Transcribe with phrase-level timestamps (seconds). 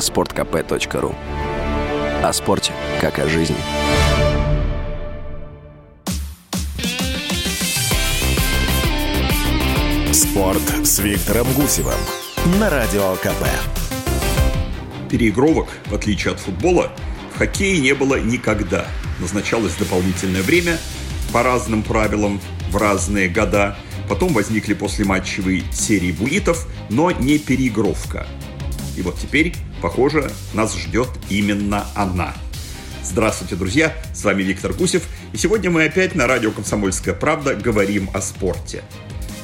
[0.00, 1.14] sportkp.ru
[2.22, 3.56] О спорте, как о жизни.
[10.12, 11.94] Спорт с Виктором Гусевым
[12.58, 13.44] на Радио КП.
[15.10, 16.90] Переигровок, в отличие от футбола,
[17.34, 18.86] в хоккее не было никогда.
[19.18, 20.78] Назначалось дополнительное время
[21.32, 22.40] по разным правилам
[22.70, 23.76] в разные года.
[24.08, 28.26] Потом возникли послематчевые серии булитов, но не переигровка.
[28.96, 32.34] И вот теперь, похоже, нас ждет именно она.
[33.02, 33.94] Здравствуйте, друзья!
[34.14, 35.02] С вами Виктор Гусев.
[35.32, 38.82] И сегодня мы опять на радио «Комсомольская правда» говорим о спорте.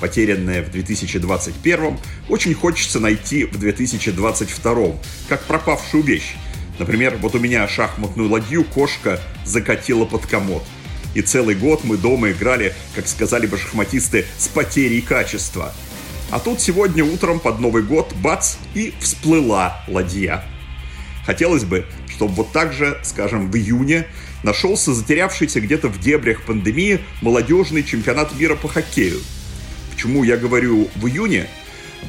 [0.00, 6.36] Потерянное в 2021 очень хочется найти в 2022, как пропавшую вещь.
[6.78, 10.62] Например, вот у меня шахматную ладью кошка закатила под комод.
[11.14, 15.74] И целый год мы дома играли, как сказали бы шахматисты, с потерей качества.
[16.30, 20.44] А тут сегодня утром под Новый год, бац, и всплыла ладья.
[21.26, 24.06] Хотелось бы, чтобы вот так же, скажем, в июне
[24.42, 29.20] нашелся затерявшийся где-то в дебрях пандемии молодежный чемпионат мира по хоккею–
[30.00, 31.46] Почему я говорю в июне?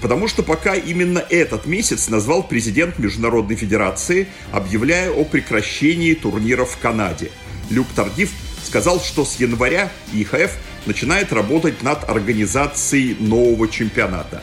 [0.01, 6.77] Потому что пока именно этот месяц назвал президент Международной Федерации, объявляя о прекращении турниров в
[6.77, 7.31] Канаде.
[7.69, 8.31] Люк Тардив
[8.63, 10.51] сказал, что с января ИХФ
[10.85, 14.41] начинает работать над организацией нового чемпионата.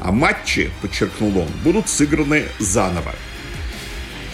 [0.00, 3.14] А матчи, подчеркнул он, будут сыграны заново.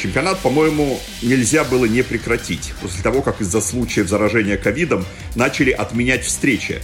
[0.00, 2.72] Чемпионат, по-моему, нельзя было не прекратить.
[2.80, 6.80] После того, как из-за случаев заражения ковидом начали отменять встречи.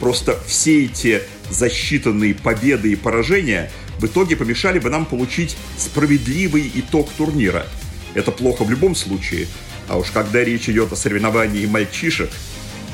[0.00, 7.08] Просто все эти засчитанные победы и поражения в итоге помешали бы нам получить справедливый итог
[7.16, 7.66] турнира.
[8.14, 9.48] Это плохо в любом случае,
[9.88, 12.30] а уж когда речь идет о соревновании мальчишек,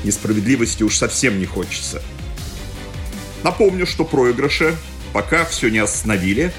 [0.05, 2.02] несправедливости уж совсем не хочется.
[3.42, 4.77] Напомню, что проигрыши,
[5.12, 6.52] пока все не остановили,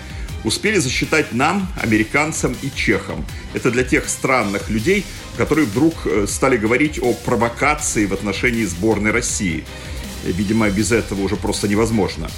[0.43, 3.25] успели засчитать нам, американцам и чехам.
[3.53, 5.05] Это для тех странных людей,
[5.37, 9.63] которые вдруг э, стали говорить о провокации в отношении сборной России–
[10.25, 12.29] Видимо, без этого уже просто невозможно.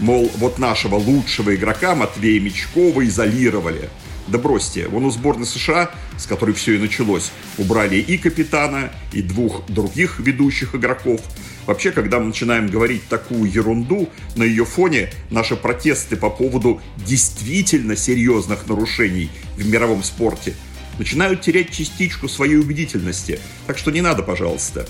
[0.00, 3.88] Мол, вот нашего лучшего игрока Матвея Мечкова изолировали.
[4.28, 9.22] Да бросьте, вон у сборной США, с которой все и началось, убрали и капитана, и
[9.22, 11.20] двух других ведущих игроков.
[11.66, 17.96] Вообще, когда мы начинаем говорить такую ерунду, на ее фоне наши протесты по поводу действительно
[17.96, 20.54] серьезных нарушений в мировом спорте
[20.98, 23.38] начинают терять частичку своей убедительности.
[23.66, 24.86] Так что не надо, пожалуйста.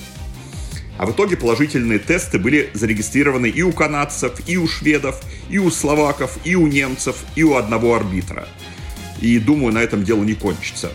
[0.98, 5.20] А в итоге положительные тесты были зарегистрированы и у канадцев, и у шведов,
[5.50, 8.48] и у словаков, и у немцев, и у одного арбитра.
[9.20, 10.90] И думаю, на этом дело не кончится.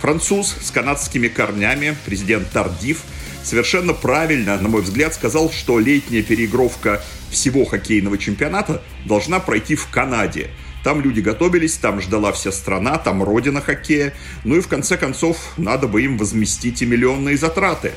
[0.00, 3.02] Француз с канадскими корнями, президент Тардив,
[3.42, 9.88] совершенно правильно, на мой взгляд, сказал, что летняя переигровка всего хоккейного чемпионата должна пройти в
[9.88, 10.50] Канаде.
[10.84, 14.12] Там люди готовились, там ждала вся страна, там родина хоккея.
[14.44, 17.92] Ну и в конце концов, надо бы им возместить и миллионные затраты.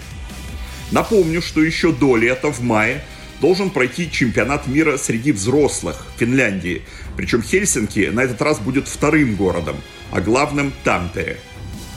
[0.91, 3.03] Напомню, что еще до лета, в мае,
[3.41, 6.83] должен пройти чемпионат мира среди взрослых в Финляндии.
[7.15, 9.77] Причем Хельсинки на этот раз будет вторым городом,
[10.11, 11.37] а главным– Тампере.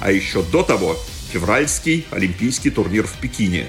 [0.01, 0.97] А еще до того
[1.33, 3.69] февральский олимпийский турнир в Пекине.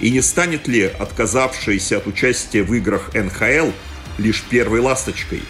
[0.00, 3.70] И не станет ли отказавшаяся от участия в играх НХЛ
[4.18, 5.42] лишь первой ласточкой?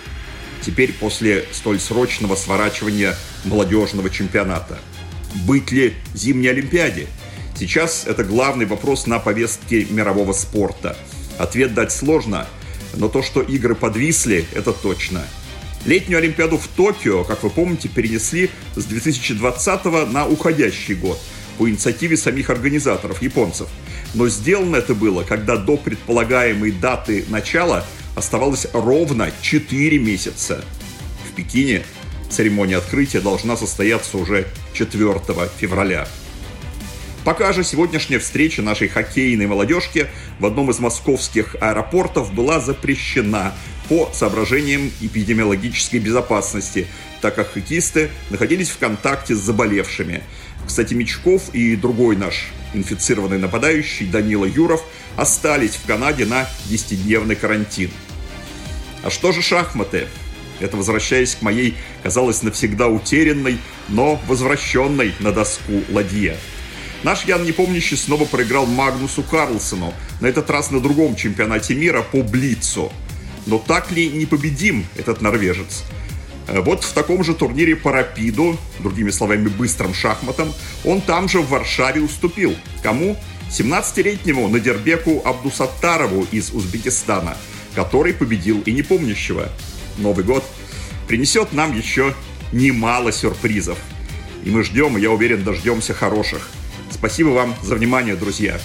[0.63, 3.15] Теперь после столь срочного сворачивания
[3.45, 4.79] молодежного чемпионата.
[5.47, 7.07] Быть ли зимней Олимпиаде–
[7.61, 10.97] Сейчас это главный вопрос на повестке мирового спорта.
[11.41, 12.47] Ответ дать сложно,
[12.95, 15.25] но то, что игры подвисли, это точно.
[15.87, 21.19] Летнюю Олимпиаду в Токио, как вы помните, перенесли с 2020 на уходящий год
[21.57, 23.69] по инициативе самих организаторов, японцев.
[24.13, 30.63] Но сделано это было, когда до предполагаемой даты начала оставалось ровно 4 месяца.
[31.27, 31.85] В Пекине
[32.29, 35.23] церемония открытия должна состояться уже 4
[35.59, 36.07] февраля.
[37.25, 40.07] Пока же сегодняшняя встреча нашей хоккейной молодежки
[40.39, 43.53] в одном из московских аэропортов была запрещена
[43.91, 46.87] по соображениям эпидемиологической безопасности,
[47.21, 50.23] так как хоккеисты находились в контакте с заболевшими.
[50.67, 54.83] Кстати, Мечков и другой наш инфицированный нападающий Данила Юров
[55.17, 57.91] остались в Канаде на 10-дневный карантин.
[59.03, 60.07] А что же шахматы?
[60.59, 63.59] Это возвращаясь к моей, казалось, навсегда утерянной,
[63.89, 66.37] но возвращенной на доску ладье.
[67.03, 72.23] Наш Ян Непомнящий снова проиграл Магнусу Карлсону, на этот раз на другом чемпионате мира по
[72.23, 72.93] Блицу.
[73.47, 75.85] Но так ли не победим этот норвежец?
[76.47, 80.53] Э, вот в таком же турнире по рапиду, другими словами, быстрым шахматом,
[80.85, 82.55] он там же в Варшаве уступил.
[82.83, 83.17] Кому?
[83.51, 87.35] 17-летнему Надербеку Абдусаттарову из Узбекистана,
[87.75, 89.49] который победил и непомнящего.
[89.97, 90.45] Новый год
[91.09, 92.15] принесет нам еще
[92.53, 93.79] немало сюрпризов.
[94.45, 96.51] И мы ждем, я уверен, дождемся хороших.
[96.91, 98.61] Спасибо вам за внимание, друзья.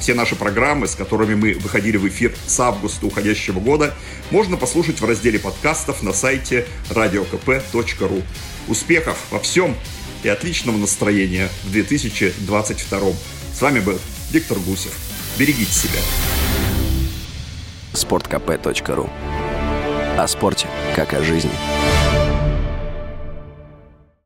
[0.00, 3.94] Все наши программы, с которыми мы выходили в эфир с августа уходящего года,
[4.30, 8.22] можно послушать в разделе подкастов на сайте radiokp.ru.
[8.68, 9.74] Успехов во всем
[10.22, 13.00] и отличного настроения в 2022.
[13.54, 13.98] С вами был
[14.30, 14.92] Виктор Гусев.
[15.38, 16.00] Берегите себя.
[17.92, 19.10] Спорткп.ру
[20.18, 21.50] О спорте, как о жизни.